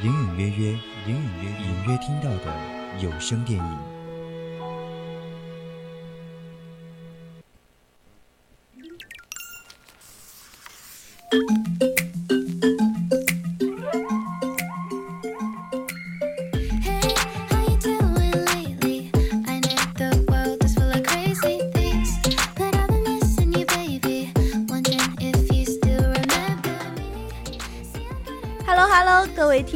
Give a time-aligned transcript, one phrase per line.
[0.00, 0.70] 隐隐约约，
[1.06, 2.46] 隐隐约隐约听到的
[3.00, 3.78] 有声电影。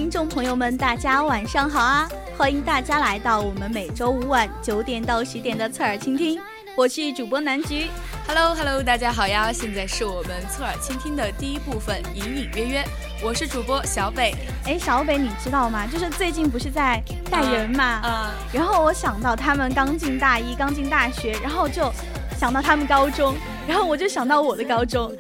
[0.07, 2.09] 听众朋友们，大家晚上好啊！
[2.39, 6.41] 欢迎大家来到我们每周五晚九点到十点的侧耳倾听，
[6.77, 7.89] 我是主播南菊。
[8.29, 9.53] Hello Hello，大家好呀！
[9.53, 12.85] 现在是我们侧耳倾听的第一部分，隐隐约约，
[13.21, 14.33] 我是主播小北。
[14.65, 15.89] 哎，小北，你知道吗？
[15.89, 18.01] 就是最近不是在带人嘛？
[18.05, 18.31] 嗯。
[18.53, 21.93] 然后我想到他们刚进大一，刚进大学，然后就
[22.39, 23.35] 想到他们高中，
[23.67, 25.13] 然后我就想到我的高中。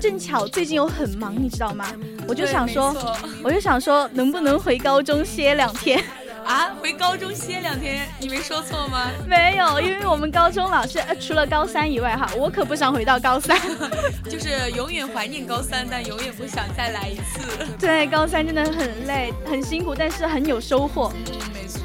[0.00, 1.86] 正巧最近又很忙，你知道吗？
[2.28, 2.94] 我就想说，
[3.42, 6.02] 我就想说，能不能回高中歇两天？
[6.46, 9.10] 啊，回高中歇两天，你没说错吗？
[9.26, 13.58] 没有，因为我们高中老师，呃，除了高三以外，哈，我可不想回到高三，
[14.30, 17.66] 就是永远怀念高三，但永远不想再来一次。
[17.80, 21.12] 对，高三真的很累，很辛苦，但是很有收获。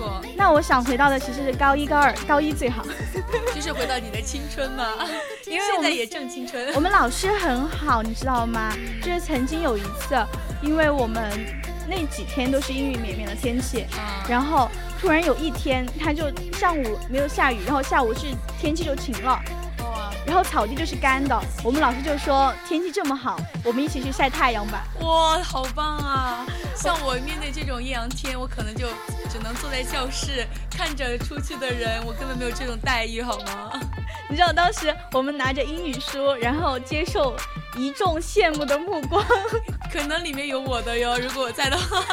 [0.02, 0.22] 错。
[0.36, 2.84] 那我想回到的其实是高一、高二，高一最好，
[3.54, 4.86] 就是回到你的青春嘛。
[5.46, 6.74] 因为现在也正青春。
[6.74, 8.74] 我们老师很好，你知道吗？
[9.02, 10.16] 就是曾经有一次，
[10.62, 11.32] 因为我们。
[11.90, 13.86] 那几天都是阴雨绵绵的天气，
[14.30, 14.70] 然后
[15.02, 19.38] 突然有一天，他就上午没有下雨，然后下午是天气就晴了，
[20.32, 21.38] 然后草地就是干的。
[21.62, 24.86] 我们老师就说天气这么好，我们一起去晒太阳吧。
[25.02, 26.46] 哇，好棒啊！
[26.74, 28.88] 像我面对这种艳阳天，我可能就
[29.30, 33.72] 只能坐在教室看着出去的人，我根本没有这种待遇，好吗？
[34.32, 37.36] 你知道当时我们拿着英语书，然后接受。
[37.78, 39.26] 一众羡慕的目光，
[39.92, 41.18] 可能里面有我的哟。
[41.20, 42.04] 如果我在的话，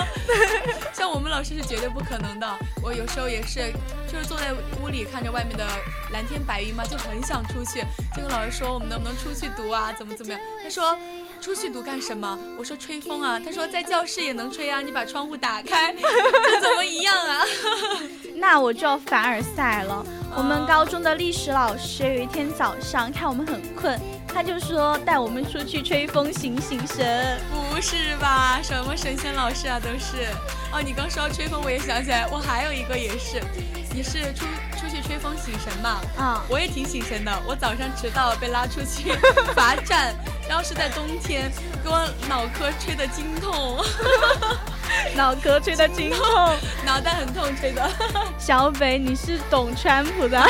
[0.92, 2.58] 像我们老师是绝对不可能的。
[2.82, 3.72] 我有时候也是，
[4.10, 5.64] 就是坐在屋里看着外面的
[6.12, 7.84] 蓝天白云嘛，就很想出去，
[8.14, 9.92] 就跟老师说我们能不能出去读啊？
[9.92, 10.40] 怎么怎么样？
[10.62, 10.96] 他说
[11.40, 12.38] 出去读干什么？
[12.58, 13.40] 我说吹风啊。
[13.42, 17.44] 他说在教室也能吹啊，你把窗户打开，这 怎么一样啊？
[18.36, 20.04] 那我就要凡尔赛了。
[20.36, 23.98] 我们高中的历史老师有一天早上看我们很困。
[24.32, 28.60] 他就说带我们出去吹风醒醒神，不是吧？
[28.62, 30.28] 什么神仙老师啊，都是。
[30.70, 33.42] 哦，你刚说到吹风，我也想起来，我还有一个也是，
[33.92, 34.44] 你是出
[34.78, 35.98] 出去吹风醒神嘛？
[36.18, 37.32] 啊，我也挺醒神的。
[37.48, 39.12] 我早上迟到被拉出去
[39.56, 40.14] 罚站，
[40.48, 41.50] 然后是在冬天，
[41.84, 43.78] 给我脑壳吹得惊痛，
[45.14, 46.24] 脑壳吹得惊痛，
[46.86, 47.88] 脑袋很痛吹的。
[48.38, 50.42] 小北，你是懂川普的。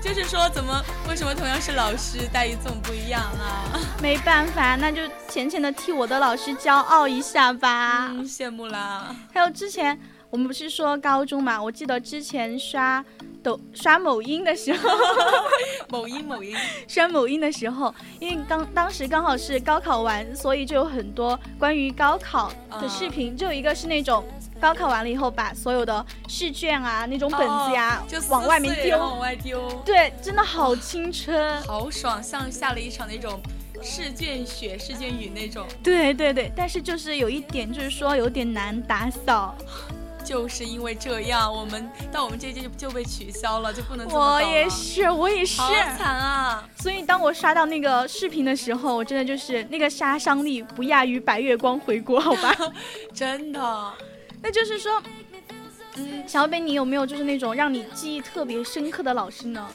[0.00, 3.74] 就是说，怎么为什么同样是老师，待遇这么不一样啊？
[4.00, 8.08] 没办法，那就浅浅的替我的老师骄傲一下吧。
[8.12, 9.14] 嗯羡慕啦。
[9.34, 9.98] 还有之前
[10.30, 11.60] 我们不是说高中嘛？
[11.60, 13.04] 我记得之前刷
[13.46, 14.88] 抖刷某音的时候，
[15.88, 16.56] 某音某音
[16.88, 24.24] 刷某音的时候，因为刚当时刚好是高考完，所以就有很多关于高考的视频，就有一个是那种。
[24.58, 29.70] 高考完了以后，把所有的试卷啊、那种本子呀，就往外面丢，往外丢。
[29.84, 33.38] 对，真的好青春，好爽，像下了一场那种
[33.82, 35.66] 试卷雪、试卷雨那种。
[35.82, 39.54] 对对对，但是就是有一点，就是说有点难打扫。
[40.26, 44.04] 就是因为这样，我们到我们这届就就被取消了，就不能。
[44.08, 46.68] 我也是，我也是，好惨啊！
[46.80, 52.52] 所以当我刷到那个视频的时候，我真的就是那个杀伤力不亚于白月光回国，好吧？
[53.14, 53.92] 真的。
[54.42, 55.00] 那就是说，
[55.94, 59.68] 嗯，小北，你有没有就是那种让你记忆特别深刻的老师呢？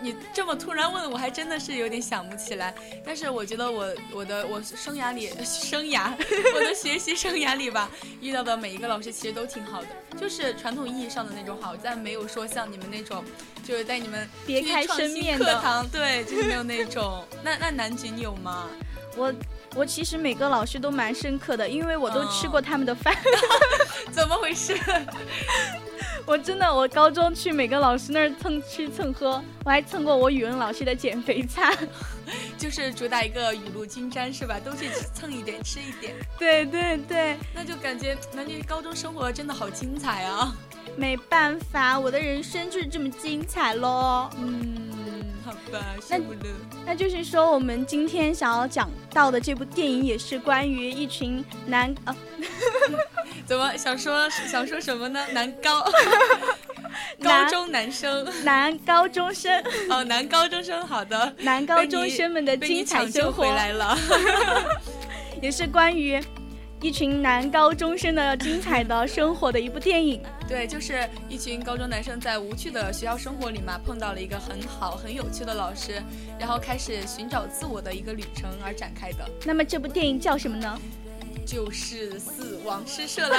[0.00, 2.74] 嗯，你这么突然问，我还真的是有点想不起来。
[3.04, 6.12] 但是我觉得我我的我生涯里 生涯
[6.54, 7.90] 我的学习生涯里吧，
[8.20, 9.88] 遇到的每一个老师其实都挺好的，
[10.20, 13.24] 就是传统意义上的那种好，但没有说像你们那种，
[13.64, 17.24] 就是带你们别开生面的课堂，对，就是没有那种。
[17.42, 18.68] 那那南菊你有吗？
[19.16, 19.34] 我
[19.74, 23.16] 我其实每个老师都蛮深刻的，因为我都吃过他们的饭。
[24.12, 24.78] 怎么回事？
[26.28, 31.74] 我真的，我高中去每个老师那儿蹭吃蹭喝，我还蹭过我语文老师的减肥餐，
[32.58, 34.60] 就是主打一个雨露均沾是吧？
[34.62, 36.14] 都去蹭一点，吃一点。
[36.38, 40.54] 对对对，那就感觉那你高中生活真的好精彩啊！
[40.96, 44.28] 没办法，我的人生就是这么精彩喽。
[44.36, 44.90] 嗯，
[45.48, 46.20] 好吧，那。
[46.84, 52.14] 那就是说，我们今天想要讲到的这部电影，也是关于一群男啊。
[53.46, 55.26] 怎么想说想说什么呢？
[55.32, 55.90] 男高
[57.22, 63.96] 高中男生，男高中生哦，男高中生，好的，男高中生们的精彩生活回来了，
[65.40, 66.22] 也是关于
[66.80, 70.22] 一群男高中生的精彩的生活的一部电影。
[70.46, 76.00] 对，就是一群高中男生在无趣的学校生活里嘛，碰到了一个很好很有趣的老师，
[76.38, 79.28] 然后开始寻找自我的一个旅程而展开的。
[79.44, 80.80] 那么这部电影叫什么呢？
[81.50, 83.38] 就是死亡诗社啦，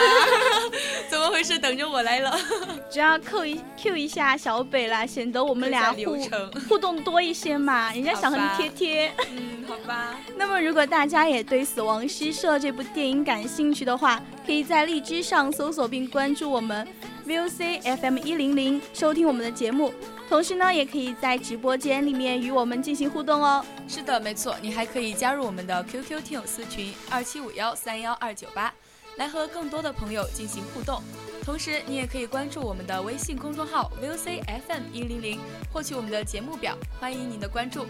[1.07, 1.59] 怎么回事？
[1.59, 2.35] 等着我来了，
[2.89, 6.17] 只要扣一 Q 一下小北啦，显得我们俩互
[6.67, 7.93] 互动多一些嘛。
[7.93, 10.19] 人家想和你贴贴，嗯，好吧。
[10.35, 16.87] 那么如果大家也对《死亡诗社》这部电影感兴趣的话，可以在荔枝上搜索并关注我们
[17.27, 19.93] VOC FM 一零零，收听我们的节目。
[20.29, 23.65] 同时呢，也可以在直播间里面与我们进行互动哦。
[23.87, 28.71] 是的，没错，你还可以加入我们的 QQ 听友私群二七五幺三幺二九八，
[29.17, 31.01] 来和更多的朋友进行互动。
[31.43, 35.39] 同时，你也可以关注我们的微信公众号 VOC FM 一零零，
[35.73, 36.77] 获取我们的节目表。
[36.99, 37.87] 欢迎您的关注。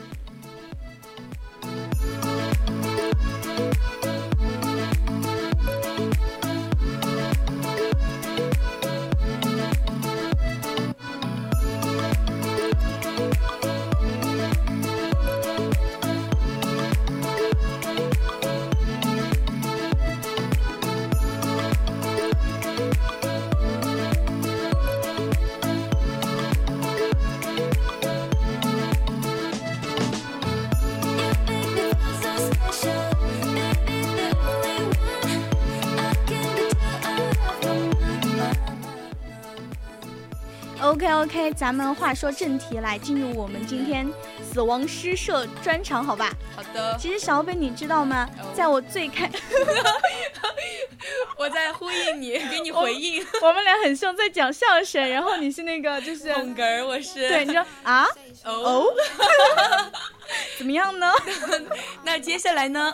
[41.29, 44.11] OK 咱们话说正题，来进入我们今天
[44.51, 46.33] 死亡诗社专场，好吧？
[46.55, 46.97] 好的。
[46.99, 48.27] 其实小北，你知道吗？
[48.55, 49.29] 在我最开，
[51.37, 53.23] 我在呼应你， 给你回应。
[53.43, 57.29] 我们俩很像在讲相声，然后你是那个就是捧哏，我是。
[57.29, 58.07] 对，你说啊？
[58.45, 58.87] 哦。
[60.59, 61.09] 怎么样呢？
[62.03, 62.94] 那接下来呢？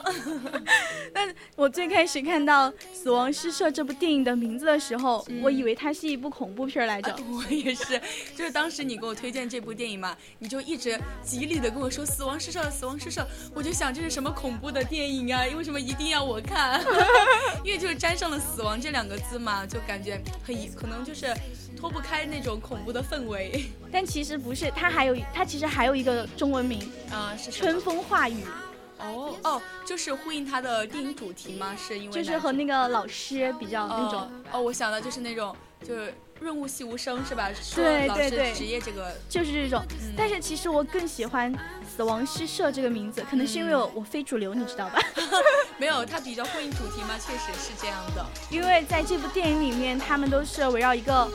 [1.13, 1.21] 那
[1.56, 7.12] 我最开始看到《死亡诗社》这部电影的名字的时候，我以为它是一部恐怖片来着。
[7.31, 8.00] 我也是，
[8.38, 13.21] 就是当时你给我推荐这部电影嘛，你就一直极力的跟我说《死亡诗社》《死亡诗社》，
[13.56, 15.44] 我就想这是什么恐怖的电影啊？
[15.57, 16.79] 为什么一定要我看？
[17.65, 21.33] 因为就是沾上了“死亡”这两个字嘛，就感觉很可能就是
[21.75, 23.66] 脱不开那种恐怖的氛围。
[23.92, 28.44] 但其实不是，它还有它其实还有一个中文名啊，是春风化雨。
[28.98, 31.75] 哦哦，就是呼应它的电影主题吗？
[31.77, 34.31] 是因为就是和那个老师比较那种。
[34.51, 35.53] 哦，我想的就是那种
[35.86, 37.50] 就是润物细无声是吧？
[37.75, 39.84] 对对对，职业这个就是这种。
[40.15, 41.53] 但是其实我更喜欢
[41.86, 45.00] 《死亡诗社》这个名字，可能是因为我我非主流，你知道吧？
[45.77, 48.25] 没有，它比较呼应主题嘛，确实是这样的。
[48.50, 51.29] 因为在这部电影里面，他们都是围绕一个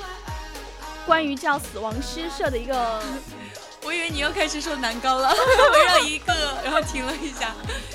[1.10, 3.02] 关于叫死亡诗社的一个。
[3.82, 5.28] 我以为你要开始说男高了，
[5.72, 7.52] 围绕一个，然后停了一下，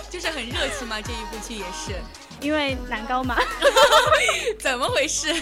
[0.09, 0.99] 就是很热情嘛。
[0.99, 1.95] 这一部剧也是，
[2.41, 3.37] 因为男高嘛。
[4.59, 5.33] 怎么回事？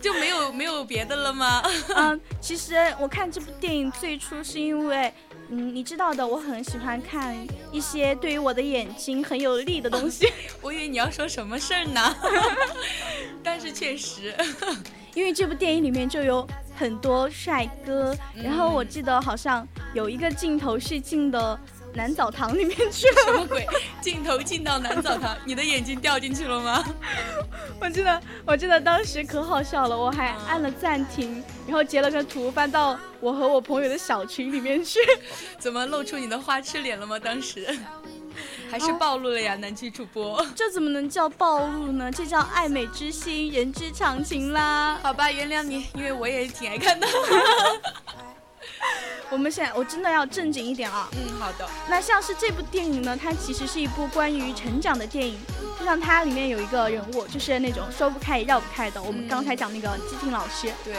[0.00, 1.62] 就没有没有别的了吗？
[1.94, 5.12] 嗯，其实我看这部电影最初是因为，
[5.50, 7.36] 嗯，你知道的，我很喜欢看
[7.70, 10.32] 一些对于我的眼睛很有利的东西。
[10.62, 12.16] 我以为你要说什么事儿呢？
[13.42, 14.34] 但是确实，
[15.14, 16.46] 因为这部电影里面就有。
[16.76, 21.56] 很多帅哥，然后我记得好像有一个镜头是进的
[21.92, 23.22] 男澡堂里面去了。
[23.26, 23.64] 什么鬼？
[24.00, 26.84] 镜头进到男澡堂，你的眼睛掉进去了吗？
[27.80, 34.98] 我记得，我记得当时可好笑了，我还按了暂停，然后截了个图发到我和我朋友的小群里面去。
[35.60, 37.20] 怎么露出你的花痴脸了吗？
[37.20, 37.64] 当时？
[38.70, 42.10] 还是暴露了呀，南区主播， 这怎么能叫暴露呢？
[42.10, 44.98] 这叫爱美之心，人之常情啦。
[45.02, 47.06] 好吧，原谅你，因为我也挺爱看的。
[49.30, 51.08] 我们现在我真的要正经一点啊。
[51.12, 51.68] 嗯，好的。
[51.88, 55.38] 那像是这部电影呢，它其实是一部关于成长的电影。
[55.78, 59.02] 就像它里面有一个人物，就是那种说不开也绕不开的。
[59.02, 60.68] 我们刚才讲那个基廷老师。
[60.84, 60.94] 对，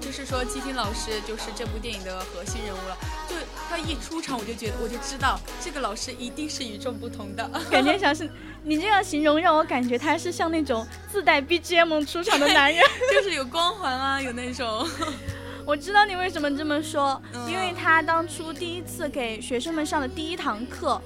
[0.00, 2.96] 就是说基金老师就是这部电影的核心人物了。
[3.28, 3.36] 就
[3.68, 7.48] 他一出场，我就觉得我就知道这个老师一定是与众不同的。
[7.70, 8.28] 感觉像是
[8.64, 14.88] 你这样形容，让我感觉他是像那种自带 BGM 出场的男人，就是有光环啊，有那种。
[15.66, 21.00] 我知道你为什么这么说，因为他当初第一次给学生们上的第一堂课，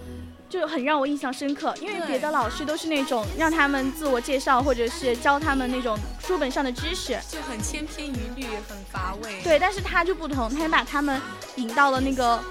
[0.49, 1.75] 就很让我印象深刻。
[1.81, 9.41] 因为别的老师都是那种让他们自我介绍，或者是教他们那种书本上的知识，就很千篇一律，很乏味。
[9.43, 11.21] 对，但是他就不同，他把他们
[11.57, 12.43] 引到了那个。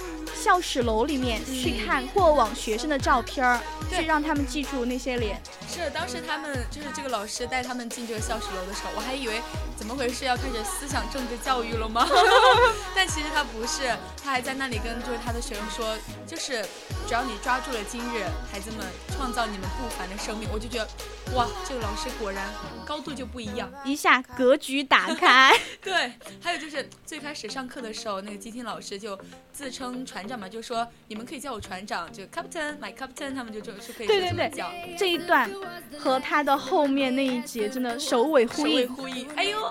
[0.44, 3.60] 教室楼里面去看过往学生的照片儿，
[3.90, 5.42] 去让他们记住那些脸。
[5.70, 9.42] 是，当时他们就是这个老师带他们进这个校史楼的时候，我还以为
[9.78, 12.08] 怎么回事，要开始思想政治教育了吗？
[12.96, 15.98] 但其实他不是，他还在那里跟就是他的学生说，
[16.28, 16.64] 就是
[17.08, 18.86] 只要你抓住了今日，孩子们
[19.16, 20.50] 创造你们不凡的生命。
[20.52, 20.88] 我就觉得，
[21.36, 22.46] 哇，这个老师果然
[22.86, 25.58] 高度就不一样，一下格局打开。
[25.82, 26.12] 对，
[26.42, 29.18] 还有就是最开始上课的时候，那个基听老师就
[29.54, 30.23] 自称传。
[30.24, 35.52] 船长嘛，就说你们可以叫我船长，就 Captain，my Captain，他们就就是可以对对对叫这一段
[36.00, 38.74] 和他的后面那一节真的首尾呼应。
[38.74, 39.70] 首尾呼应，哎呦，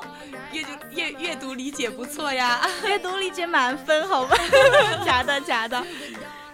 [0.52, 4.36] 阅读阅阅读理解不错呀， 阅读理解满分，好吧？
[5.06, 5.82] 假的假的，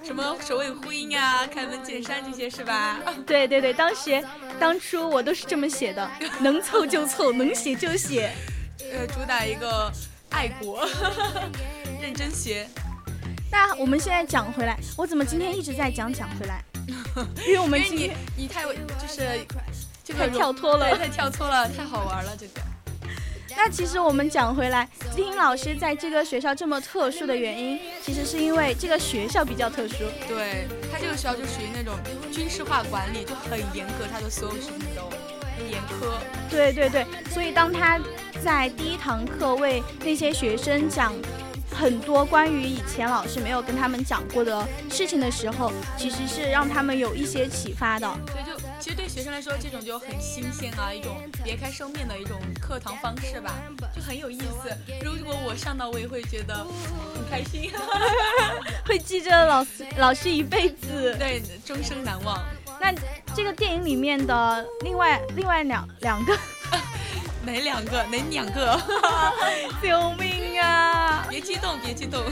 [0.04, 3.00] 什么首尾呼应啊，开门见山这些是吧？
[3.26, 4.24] 对对对，当时
[4.60, 8.32] 当初我都是这么写的，能凑就凑，能写就写，
[8.92, 9.90] 呃，主打一个
[10.30, 10.88] 爱国，
[12.00, 12.64] 认真学。
[13.50, 16.62] 那我们现在讲回来，我怎么今天一直在讲讲回来？
[17.46, 19.46] 因为我们今天你太就是
[20.04, 22.60] 就 太跳脱了，太跳脱了，太好玩了这个。
[23.56, 30.04] 那其实我们讲回来，金英老师在这个学校这么特殊的原因，其实是因为这个学校比较特殊。
[30.28, 31.94] 对他这个学校就属于那种
[32.30, 35.10] 军事化管理，就很严格，他的所有事情都
[35.56, 36.12] 很严苛。
[36.50, 37.98] 对对对，所以当他
[38.44, 41.12] 在第一堂课为那些学生讲。
[41.78, 48.06] 很多关于以前老师没有跟他们讲过的事情的时候，其实是让他们有一些启发的。
[48.32, 53.54] 所以就其实对学生来说，这种就很新鲜啊，一种别开生面的一种课堂方式吧，
[53.94, 54.76] 就很有意思。
[55.04, 56.66] 如果我上到，我也会觉得
[57.14, 57.70] 很开心，
[58.85, 62.42] 会记着老师老师一辈子，对，终生难忘。
[62.80, 62.92] 那
[63.37, 66.37] 这个电影里面的另外另外两两个。
[67.45, 68.02] 哪两个？
[68.04, 68.80] 哪两个？
[69.83, 71.26] 救命啊！
[71.28, 72.23] 别激动，别激动。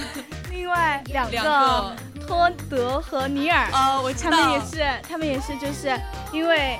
[0.50, 1.96] 另外两个，
[2.26, 3.68] 托德和尼尔。
[3.72, 5.98] 哦，我他们也是，他们也是，就是
[6.32, 6.78] 因为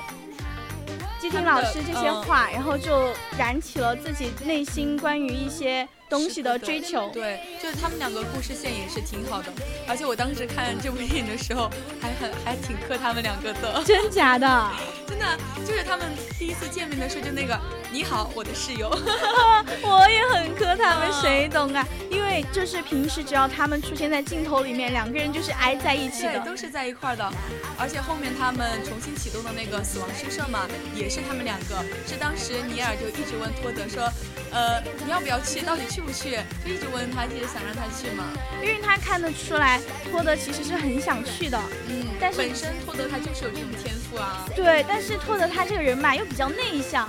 [1.19, 5.87] 基廷老师这些话，然后就燃起了自己内心关于一些。
[6.09, 9.51] 东西的追求，对，就是他们两个故事线也是挺好的，
[9.87, 11.69] 而且我当时看这部电影的时候，
[12.01, 14.71] 还很还挺磕他们两个的，真假的？
[15.07, 15.25] 真的，
[15.65, 16.05] 就是他们
[16.37, 17.57] 第一次见面的时候，就那个
[17.91, 18.89] 你好，我的室友，
[19.81, 21.85] 我也很磕他们，谁懂啊？
[22.11, 27.31] 因为就是平时只要他们出现在镜头里面，两个人就是挨在一起的，都是在一块的，
[27.79, 34.11] 而且后面他们重新启动的那个死亡诗社嘛，也是他们两个，是当时尼尔就一直问托德说，
[34.57, 35.61] 呃，你要不要去？
[35.61, 36.01] 到底去？
[36.01, 36.31] 不去？
[36.65, 38.23] 就一直问他，一直想让他去嘛，
[38.59, 41.61] 因为他看得出来，托德其实是很想去的。
[41.87, 44.49] 嗯，但是本身托德他就是有这种天赋啊。
[44.55, 47.07] 对，但是托德他这个人吧，又比较内向。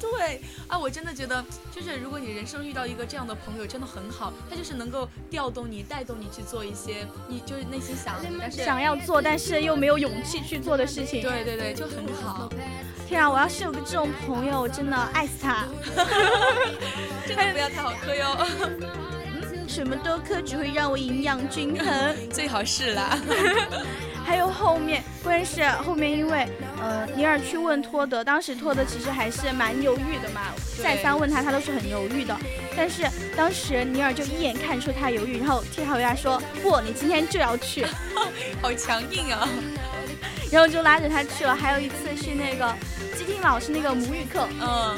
[0.00, 4.32] 对啊，我真的觉得，就是如果你人生遇到一个这样的朋友，真的很好。
[4.48, 11.20] 他就是能够调动你、带动你去做一些你就是内心想但是想要做，但是又没有勇气去做的事情。
[11.22, 12.48] 对对对，就很好。
[13.06, 15.66] 天啊，我要是有个这种朋友，我真的爱死他。
[17.26, 18.36] 真的不要太好磕哟。
[19.68, 22.16] 什么都磕，只会让我营养均衡。
[22.32, 23.16] 最好是啦。
[24.30, 26.46] 还有后面，关键是后面，因为
[26.80, 30.42] 呃，尼尔去问托德，当时托德其实还是蛮犹豫的嘛，
[30.80, 32.36] 再三问他，他都是很犹豫的。
[32.76, 33.02] 但是
[33.36, 37.84] 当时尼尔就一眼看出他犹豫，然后替他回答说：“不，你今天就要去。
[38.62, 39.48] ”好强硬啊！
[40.52, 41.52] 然后就拉着他去了。
[41.52, 42.72] 还有一次是那个
[43.18, 44.96] 基丁老师那个母语课，嗯，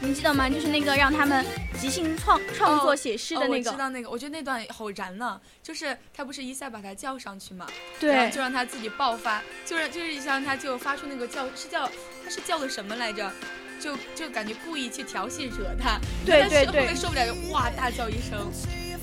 [0.00, 0.50] 你记得吗？
[0.50, 1.42] 就是那个让他们
[1.76, 3.70] 即兴创创作写诗的那个。
[3.70, 5.40] 我知道那个，我觉得那段好燃呢。
[5.62, 7.66] 就是他不是一下把他叫上去嘛，
[8.00, 11.86] 对，就让他自己爆发，就是就是一下他就发出那个叫，是叫
[12.24, 13.30] 他是叫个什么来着？
[13.78, 18.50] 就就感觉故意去调戏惹他，对对对，后面受不了就哇大叫一声。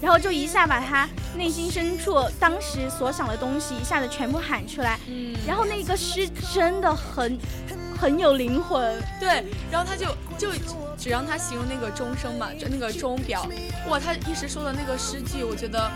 [0.01, 7.37] 然后就一下把他内心深处当时所想的东西一下子全部喊出来，嗯，然后那个诗真的很
[8.03, 10.07] 很有灵魂，对，然后他就
[10.38, 10.50] 就
[10.98, 13.48] 只让他形容那个钟声嘛，就那个钟表，
[13.88, 15.89] 哇，他一时说的那个诗句，我觉得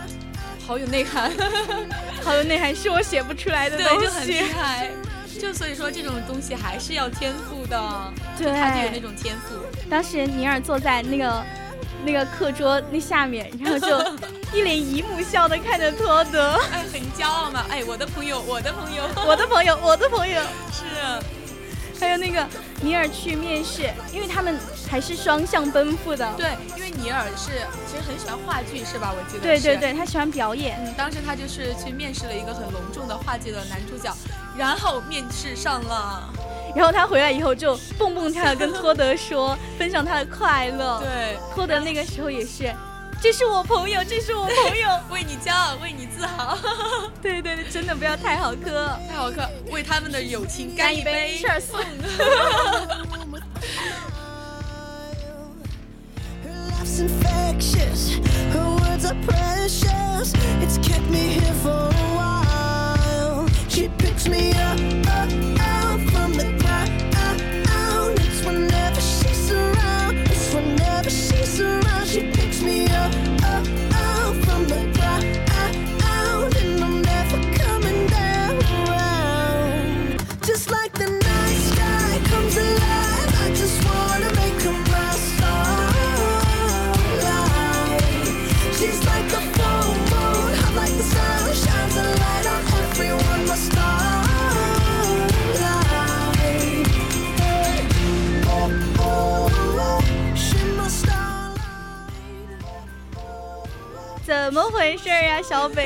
[0.66, 1.30] 好有内涵，
[2.24, 4.90] 好有内涵，是我写不出来的东西，就很厉害。
[5.38, 9.56] 就所以说，这种东西还是要天赋的，对，他就有那种天赋。
[9.90, 11.44] 当时尼尔坐在那个
[12.06, 14.00] 那个课桌那下面，然后就
[14.58, 20.86] 一脸姨母笑的看着托德，哎，很骄傲嘛，哎，我的朋友，我的朋友，我的朋友，我的朋友， 是。
[22.00, 22.46] 还有那个
[22.82, 24.58] 尼尔去面试，因为他们
[24.90, 26.32] 还是双向奔赴的。
[26.38, 27.52] 对，因为尼尔是
[27.88, 29.14] 其实很喜欢话剧，是吧？
[29.16, 29.44] 我记得。
[29.44, 30.78] 对对对，他喜欢表演。
[30.86, 34.16] 嗯，当时他就是去面试了一个很隆重的话剧的男主角，
[34.58, 36.30] 然后面试上了，
[36.76, 41.00] 然后他回来以后就蹦蹦跳跳跟托德说，分享他的快乐。
[41.00, 42.74] 对，托德那个时候也是。
[43.20, 46.56] 这是我朋友，这是我朋友， 为你骄傲，为你自豪。
[47.20, 51.42] 对对对，真的不要太好磕，太好磕，为他们的友情干一杯。
[51.60, 51.80] 送。
[56.98, 57.56] 怎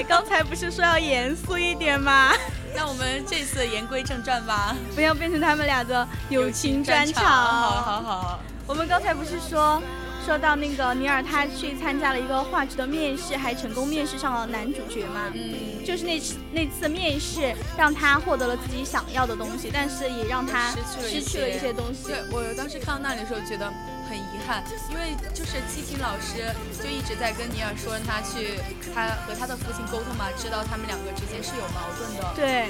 [0.07, 2.31] 刚才不是说要严肃一点吗？
[2.75, 7.23] 那我们这次言归正传吧，不要变成他们俩的友情专场。
[7.23, 9.81] 好好好，我们刚才不是说。
[10.25, 15.31] 说到那个尼尔，他去参加了一个话剧的面试，还成功面试上了男主角嘛？
[15.33, 22.07] 嗯，就是那次那次面试，让他获得了自己想要的东西，但是也让他失去了一些东西。
[22.07, 23.71] 对我当时看到那里的时候，觉得。
[24.11, 26.43] 很遗憾，因为就是七琴老师
[26.83, 28.59] 就一直在跟尼尔说，让他去
[28.93, 32.33] 他和他的父亲沟通嘛，知道他们两个之间是有矛盾的。
[32.35, 32.67] 对，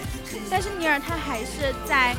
[0.52, 2.16] 但是尼尔他还是在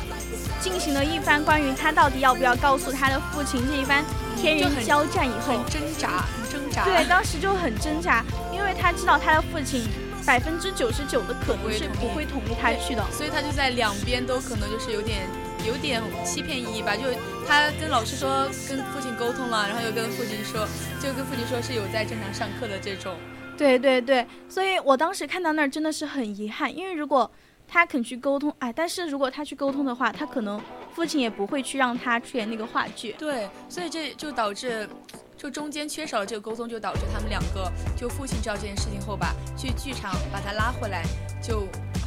[0.60, 4.04] 进行了一番关于他到底要不要告诉他的父亲这一番
[4.42, 6.84] 天人交战以后，很挣扎，很挣扎。
[6.84, 9.86] 对，当时就很挣扎，因为他知道他的父亲
[10.26, 15.28] 百分之九十九的可能是不会同意他去的，所以他就在两边都可能就是有点。
[15.64, 17.04] 有点欺骗意义吧，就
[17.46, 20.66] 他跟老师说跟父亲沟通了，然后又跟父亲说，
[21.00, 23.14] 就跟父亲说是有在正常上课的这种。
[23.56, 27.30] 对对对，所以我当时看到那儿真的是很遗憾，因为如果
[27.68, 30.60] 他肯去沟通，哎，但是如果他去沟通的话，他可能
[30.94, 33.14] 父亲也不会去让他出演那个话剧。
[33.18, 34.88] 对，所以这就导致，
[35.36, 41.02] 就中间缺少了这个沟通，就导致他们两个就父亲知道这件事情后吧，去剧场把他拉回来，
[41.42, 41.66] 就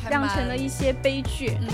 [0.09, 1.57] 酿成了一些悲剧。
[1.61, 1.69] 嗯。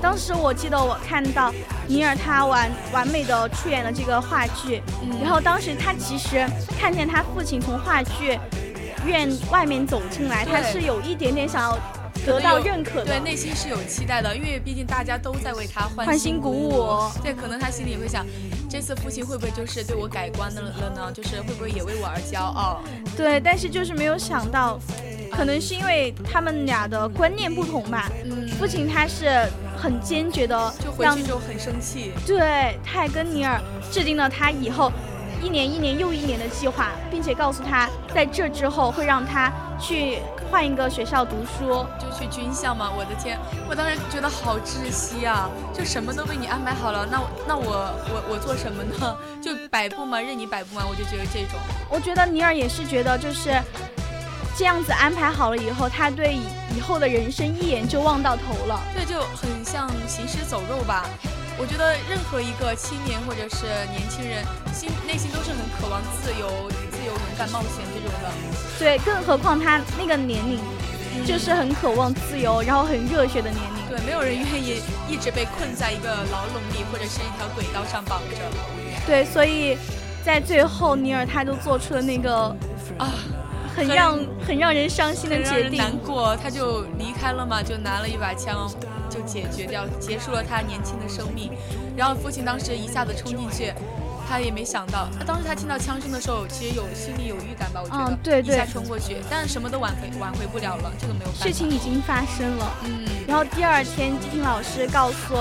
[0.00, 1.52] 当时我记得我看到
[1.88, 4.80] 尼尔他完完美的出演了这个话剧，
[5.20, 6.46] 然后当时他其实
[6.78, 8.38] 看见他父亲从话剧
[9.04, 11.76] 院外面走进来，他是有一点点想要
[12.28, 18.26] 得到认可的，对，内心是有期待的，因为毕竟大家都在为他欢欣鼓舞，对，可能他心里也会想，
[18.68, 21.12] 这次父亲会不会就是对我改观了了呢？
[21.12, 22.80] 就是会不会也为我而骄傲？
[23.16, 24.78] 对，但是就是没有想到。
[25.30, 28.10] 可能是因为他们俩的观念不同吧。
[28.24, 32.12] 嗯，父亲他是很坚决的，就回去就很生气。
[32.26, 33.60] 对，他还跟尼尔
[33.92, 34.90] 制定了他以后
[35.42, 40.18] 一年一年又一年的计划，并且告诉他在这之后会让他去
[40.50, 42.90] 换一个学校读书，就去军校嘛。
[42.96, 45.48] 我的天，我当时觉得好窒息啊！
[45.72, 49.16] 就什么都为你安排好了，那那我我我做什么呢？
[49.42, 50.82] 就摆布嘛，任你摆布嘛。
[50.88, 51.58] 我就觉得这种，
[51.90, 53.50] 我觉得尼尔也是觉得就是。
[54.56, 56.34] 这样子安排好了以后，他对
[56.74, 58.80] 以后的人生一眼就望到头了。
[58.92, 61.04] 对，就很像行尸走肉吧。
[61.56, 68.30] 我觉得任何一个青年或者是年轻人，心内心都是很渴望自由、自由、勇敢、冒险这种的。
[68.78, 70.60] 对，更何况他那个年龄，
[71.26, 73.88] 就是很渴望自由，然后很热血的年龄。
[73.88, 78.36] 对，没有人愿意一直被困在一个牢笼里，或者是一条轨道上绑着。
[79.06, 79.76] 对，所以
[80.24, 82.54] 在最后，尼尔他就做出了那个
[82.98, 83.12] 啊。
[83.76, 88.68] 很让很让人伤心的决定，难过，他就离开了嘛，就拿了一把枪，
[89.08, 91.52] 就解决掉，结束了他年轻的生命。
[91.96, 93.72] 然后父亲当时一下子冲进去，
[94.28, 101.46] 他也没想到，当时他听到枪声的时候，其实有心里有预感吧，我觉得，对对，一下冲过去，但是什么都挽回挽回不了了，这个没有办法。
[101.46, 103.06] 事情已经发生了，嗯。
[103.26, 105.34] 然后第二天，基廷老师告诉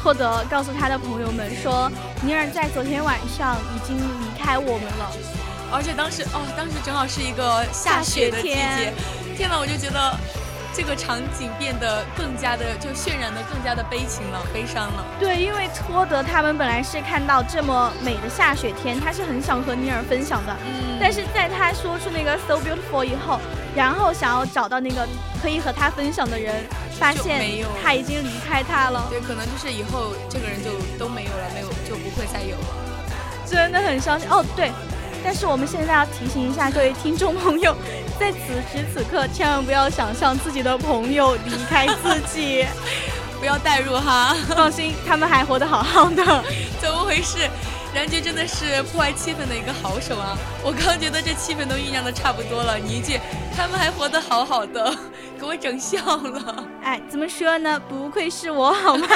[0.00, 1.90] 托德，告诉他的朋友们说，
[2.22, 5.12] 尼尔在昨天晚上已经离开我们了。
[5.70, 8.92] 而且当时哦，当时正好是一个下雪的季节，
[9.36, 10.16] 天呐，我就觉得
[10.74, 15.04] 这个场景变得更加的就渲染的更加的悲情了，悲伤了。
[15.18, 20.56] 对，因为托德他们本来是看到这么美的下雪天，他是很想和尼尔分享的。
[20.64, 20.98] 嗯。
[21.00, 23.40] 但是在他说出那个 so beautiful 以后，
[23.74, 25.06] 然后想要找到那个
[25.42, 26.64] 可以和他分享的人，
[26.98, 27.42] 发现
[27.82, 29.06] 他已经离开他了。
[29.08, 32.66] 对，可能就是以后这个人就都没有了，没有就不会再有了。
[33.46, 34.70] 真的很伤心哦，对，
[35.22, 37.76] 但是我们现在要提醒一下各位听众朋友，
[38.18, 38.38] 在此
[38.70, 42.64] 时此刻千万不要想象自己的朋友离开自己，
[43.38, 46.24] 不要代入哈，放心，他们还活得好好的。
[46.80, 47.48] 怎么回事？
[47.94, 50.36] 然杰真的是破坏气氛的一个好手啊！
[50.62, 53.18] 我刚觉得这气氛都酝酿的差不多了，你一句
[53.56, 54.94] 他们还活得好好的，
[55.40, 56.64] 给我整笑了。
[56.82, 57.80] 哎，怎么说呢？
[57.88, 59.08] 不愧是我好吗？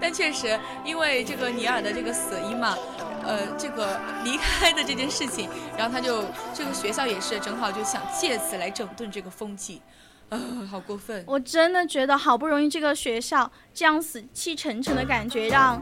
[0.00, 2.76] 但确实，因为这个尼尔的这个死因嘛。
[3.28, 9.82] 呃，这个离开的这件事情，然后他就这个学校也是正好就想借此来整顿这个风气，
[10.30, 11.22] 呃，好过分！
[11.26, 15.78] 我真的觉得好不容易这个学校这样死气沉沉的感觉，让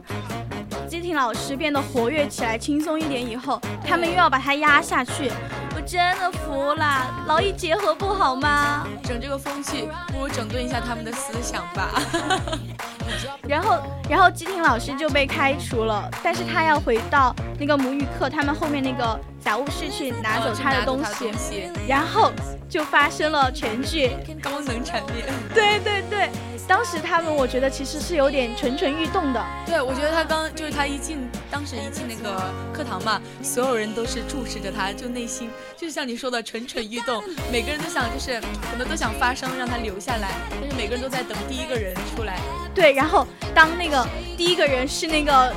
[0.88, 5.30] 基廷老师变得活跃起来，轻松一点以后，他们又要把他压下去，
[5.76, 7.24] 我真的服了！
[7.28, 8.84] 劳逸结合不好吗？
[9.04, 11.90] 整这个风气，不如整顿一下他们的思想吧。
[13.48, 21.00] 然后，然后基廷老师就被开除了，但是他要回到那个母语课他们后面那个杂物室去拿走他的东
[21.38, 22.32] 西，然后
[22.68, 24.10] 就发生了全剧
[24.42, 25.24] 高能场面。
[25.54, 26.28] 对对对。
[26.66, 29.40] 当时他们，我觉得其实是有点蠢蠢欲动的。
[29.64, 42.40] 对，我觉得他刚就是他一进，当时一进那个课堂嘛，所有人都是注视着他，就内心就是像你说的蠢蠢欲动，每个人都想就是可能都想发声让他留下来，但是每个人都在等第一个人出来。
[42.74, 44.04] 对，然后当那个
[44.36, 45.54] 第一个人是那个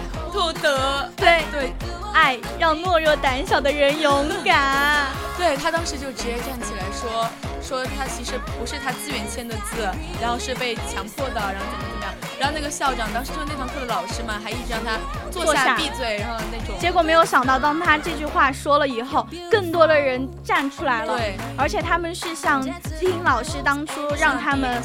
[1.16, 1.74] 对对，
[2.14, 5.08] 爱让懦弱胆小的人勇敢。
[5.38, 7.28] 对他当时就直接站起来说。
[7.62, 9.88] 说他其实不是他自愿签的字，
[10.20, 14.98] 然后是被强迫的，然后怎么怎么样，然后那个校长当时就是那堂课的老师嘛，还一直让他
[15.30, 16.76] 坐下闭嘴，然后那种。
[16.80, 21.16] 结果没有想到，当他这句话说了以后，更多的人站出来了。
[21.16, 22.60] 对，而且他们是像
[23.00, 24.82] 听老师当初让他们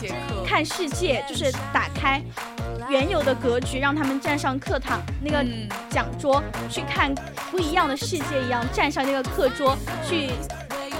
[0.46, 2.20] 看世界，就是打开
[2.88, 5.44] 原有的格局，让他们站上课堂那个
[5.90, 7.14] 讲桌去看
[7.50, 10.30] 不一样的世界一样，站上那个课桌去。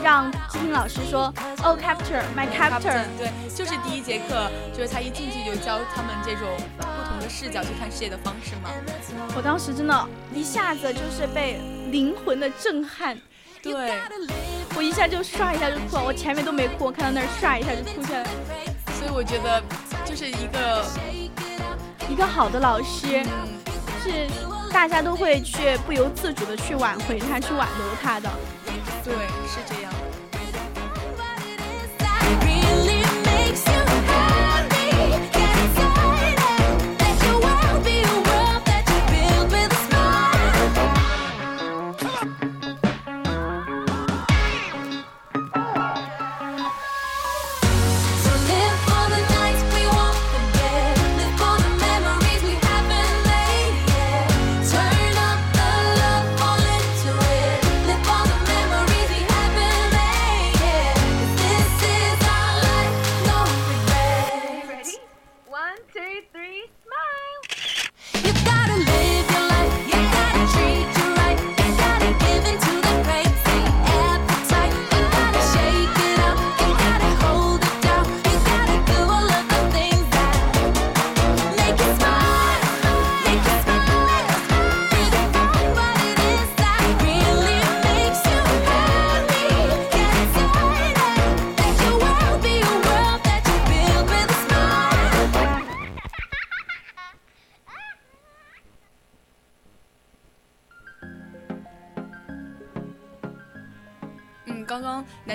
[0.03, 8.69] 让金平老师说，Oh capture my capture，对，就是第一节课，就是他一进去就教他们这种不同的视角去看世界的方式嘛。
[9.35, 11.59] 我当时真的，一下子就是被
[11.91, 13.17] 灵魂的震撼，
[13.63, 13.95] 对，
[14.77, 18.27] 我一下就刷一下就哭了，我前面都没哭，我看到那儿唰一下就哭下来。
[18.99, 19.63] 所以我觉得，
[20.05, 20.85] 就是一个
[22.09, 23.23] 一个好的老师，
[24.03, 24.29] 是
[24.71, 28.31] 大家都会去不由自主的去挽回他，去挽留他的。
[29.03, 29.15] 对，
[29.47, 29.93] 是这样。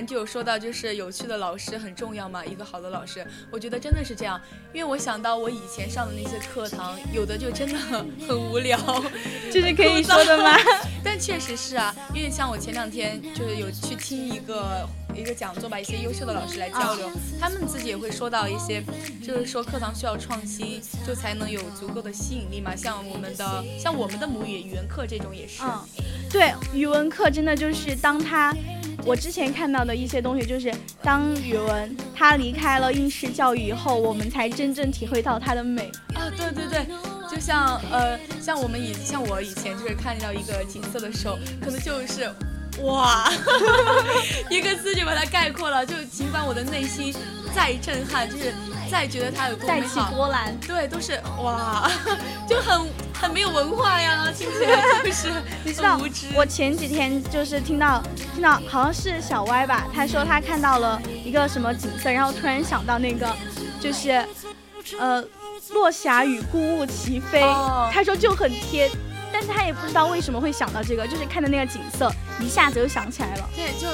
[0.06, 4.40] 就有说到，就是有趣的老师很重要嘛，一个好的老师，我觉得真的是这样。
[4.74, 8.78] 因为我想到我以前上的那些课堂，有的就真的很无聊，
[9.52, 10.56] 这是可以说的吗？
[11.04, 17.10] 但确实是啊，因为像我前两天就是有去听一个一个讲座吧，一些优秀的老师来交流，
[17.40, 18.84] 他们自己也会说到一些，
[19.26, 22.76] 就是说课堂需要创新，就才能有足够的吸引力嘛。
[22.76, 25.84] 像我们的像我们的母语语文课这种也是，嗯，
[26.30, 28.54] 对，语文课真的就是当他。
[29.06, 36.30] 我之前看到的一些东西，就是当语文它离开了应试教育以后，我们才真正体会到它的美啊！
[36.38, 36.86] 对对对，
[37.30, 42.30] 就像呃，像我们以像我以前就是看到一个景色的时候，可能就是
[42.84, 43.32] 哇，
[44.50, 45.86] 一个字就把它概括了。
[45.86, 47.14] 就尽管我的内心
[47.56, 48.54] 再震撼，就是
[48.92, 51.90] 再觉得它有多美好，起波澜，对，都是哇，
[52.48, 52.86] 就很
[53.20, 55.30] 很没有文化呀，听起来就是
[55.64, 56.00] 你知道，
[56.34, 58.02] 我前几天就是听到
[58.34, 63.28] 听到好像是小歪吧，他说他看到了一个什么景色，然后突然想到那个
[63.80, 64.26] 就是
[64.98, 65.24] 呃
[65.72, 67.42] 落霞与孤鹜齐飞，
[67.92, 68.90] 他说就很贴。
[69.32, 73.48] 但是他也不知道为什么会想到这个，就是看的那个景色，一下子就想起来了。
[73.56, 73.88] 对，就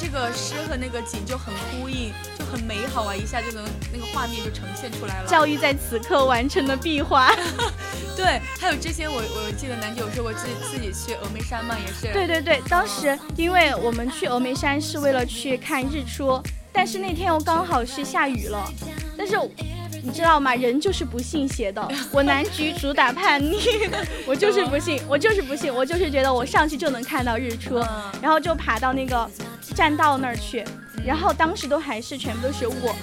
[0.00, 5.28] 这个诗和那个景就很呼应，就很美好啊，一下就能那个画面就呈现出来了。
[5.28, 7.30] 教育在此刻完成了壁画。
[8.16, 12.12] 对，还有之前我我记得南姐有说过自己自己去峨眉山嘛，也是。
[12.14, 18.72] 对对对，当时因为我们去峨眉山是为了去看日出，但是那天又刚好是下雨了，
[19.18, 19.36] 但是。
[20.02, 20.54] 你知道吗？
[20.54, 21.86] 人就是不信邪的。
[22.10, 23.58] 我南局主打叛逆，
[24.26, 27.78] 我就是不信，我就是不信，我就是觉得我上去就能看到日出，
[28.20, 29.28] 然后就爬到那个
[29.74, 30.64] 栈道那儿去，
[31.04, 32.94] 然后当时都还是全部都是雾，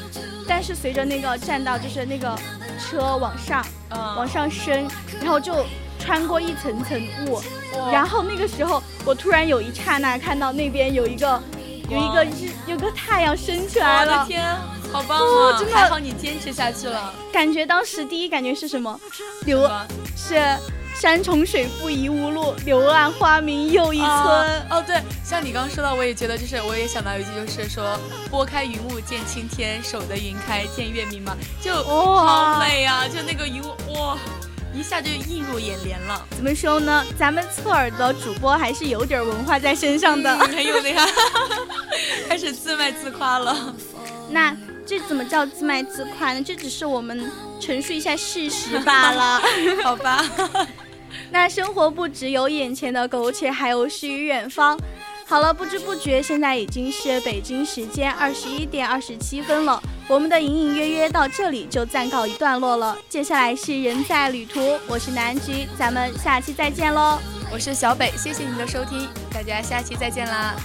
[0.48, 2.38] 但是随着那个栈道就是那个
[2.80, 4.88] 车往上，往上升，
[5.20, 5.66] 然后就
[6.00, 7.42] 穿过一层层雾，
[7.92, 11.42] 然后那个时候我突然有一刹那看到那边有一个
[11.90, 14.28] 有一个日有个太阳升起来了。
[14.92, 15.58] 好棒啊！
[15.60, 17.14] 真的，还好你坚持下去了。
[17.32, 19.00] 感觉当时第一感觉是什么？
[19.46, 19.70] 流
[20.16, 20.42] 是
[21.00, 24.08] 山重水复疑无路，柳暗花明又一村。
[24.70, 28.00] 哦，对，像你刚刚说到，我也觉得就是，我也想到一句，就是说
[28.32, 33.08] 拨开云雾见青天，守得云开见月明嘛，就好美啊！
[33.08, 34.18] 就那个云雾，哇，
[34.78, 36.26] 一下就映入眼帘了。
[36.32, 37.04] 怎么说呢？
[37.18, 41.06] 咱们侧耳的主播还是有点文化在身上的，没有的呀，
[42.30, 43.76] 开始自卖自夸了。
[44.30, 44.56] 那。
[44.90, 46.42] 这怎么叫自卖自夸呢？
[46.42, 49.42] 这只是我们陈述一下事实罢了，
[49.84, 50.24] 好吧？
[51.30, 54.80] 那生活不只有眼前的苟且，还有诗与远方。
[55.26, 62.98] 好了，不知不觉现在已经是北京时间二十一点二十七分了，我们的隐隐约约到这里就暂告一段落了。
[63.10, 67.20] 接下来是人在旅途，我是南菊，咱们下期再见喽。
[67.52, 70.56] 我是小北，谢谢你的收听，大家下期再见啦。